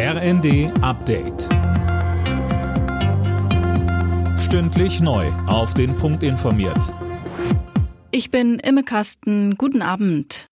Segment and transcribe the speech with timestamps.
[0.00, 1.48] RND Update.
[4.38, 5.26] Stündlich neu.
[5.48, 6.94] Auf den Punkt informiert.
[8.12, 9.56] Ich bin Imme Kasten.
[9.56, 10.46] Guten Abend.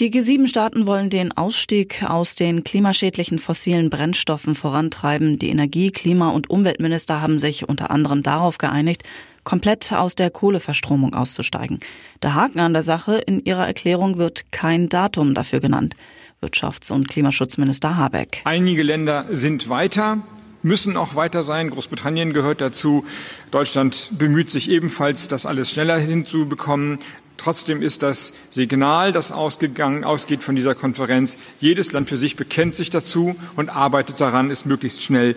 [0.00, 5.38] Die G7-Staaten wollen den Ausstieg aus den klimaschädlichen fossilen Brennstoffen vorantreiben.
[5.38, 9.04] Die Energie-, Klima- und Umweltminister haben sich unter anderem darauf geeinigt,
[9.44, 11.78] komplett aus der Kohleverstromung auszusteigen.
[12.22, 15.94] Der Haken an der Sache, in ihrer Erklärung wird kein Datum dafür genannt.
[16.42, 18.42] Wirtschafts- und Klimaschutzminister Habeck.
[18.44, 20.18] Einige Länder sind weiter,
[20.62, 21.70] müssen auch weiter sein.
[21.70, 23.04] Großbritannien gehört dazu.
[23.50, 26.98] Deutschland bemüht sich ebenfalls, das alles schneller hinzubekommen.
[27.36, 32.76] Trotzdem ist das Signal, das ausgegangen, ausgeht von dieser Konferenz, jedes Land für sich bekennt
[32.76, 35.34] sich dazu und arbeitet daran, es möglichst schnell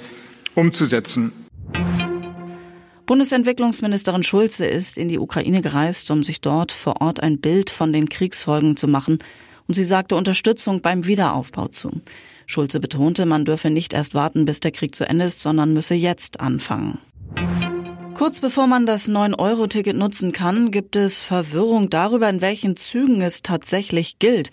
[0.53, 1.31] umzusetzen.
[3.05, 7.93] Bundesentwicklungsministerin Schulze ist in die Ukraine gereist, um sich dort vor Ort ein Bild von
[7.93, 9.19] den Kriegsfolgen zu machen
[9.67, 11.91] und sie sagte Unterstützung beim Wiederaufbau zu.
[12.45, 15.95] Schulze betonte, man dürfe nicht erst warten, bis der Krieg zu Ende ist, sondern müsse
[15.95, 16.99] jetzt anfangen.
[18.13, 23.41] Kurz bevor man das 9-Euro-Ticket nutzen kann, gibt es Verwirrung darüber, in welchen Zügen es
[23.41, 24.51] tatsächlich gilt.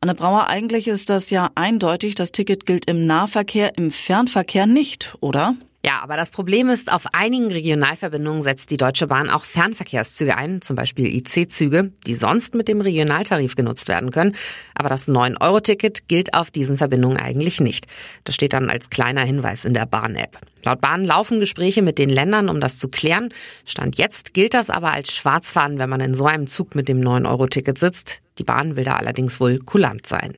[0.00, 5.16] Anne Brauer, eigentlich ist das ja eindeutig, das Ticket gilt im Nahverkehr, im Fernverkehr nicht,
[5.20, 5.54] oder?
[5.86, 10.60] Ja, aber das Problem ist, auf einigen Regionalverbindungen setzt die Deutsche Bahn auch Fernverkehrszüge ein,
[10.60, 14.34] zum Beispiel IC-Züge, die sonst mit dem Regionaltarif genutzt werden können.
[14.74, 17.86] Aber das 9-Euro-Ticket gilt auf diesen Verbindungen eigentlich nicht.
[18.24, 20.38] Das steht dann als kleiner Hinweis in der Bahn-App.
[20.64, 23.28] Laut Bahn laufen Gespräche mit den Ländern, um das zu klären.
[23.64, 27.00] Stand jetzt gilt das aber als Schwarzfahren, wenn man in so einem Zug mit dem
[27.00, 28.20] 9-Euro-Ticket sitzt.
[28.38, 30.34] Die Bahn will da allerdings wohl kulant sein.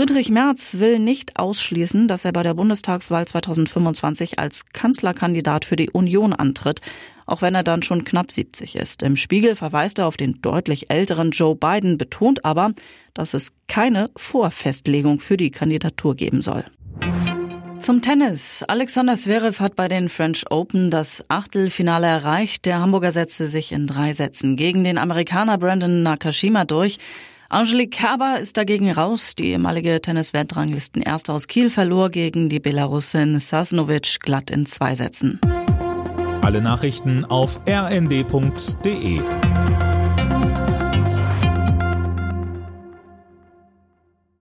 [0.00, 5.90] Friedrich Merz will nicht ausschließen, dass er bei der Bundestagswahl 2025 als Kanzlerkandidat für die
[5.90, 6.80] Union antritt,
[7.26, 9.02] auch wenn er dann schon knapp 70 ist.
[9.02, 12.72] Im Spiegel verweist er auf den deutlich älteren Joe Biden, betont aber,
[13.12, 16.64] dass es keine Vorfestlegung für die Kandidatur geben soll.
[17.78, 18.64] Zum Tennis.
[18.66, 22.64] Alexander Zverev hat bei den French Open das Achtelfinale erreicht.
[22.64, 26.96] Der Hamburger setzte sich in drei Sätzen gegen den Amerikaner Brandon Nakashima durch.
[27.52, 29.34] Angelique Kerber ist dagegen raus.
[29.34, 35.40] Die ehemalige Tennis-Weltranglisten Erste aus Kiel verlor gegen die Belarusin Sasnovic glatt in zwei Sätzen.
[36.42, 39.20] Alle Nachrichten auf rnd.de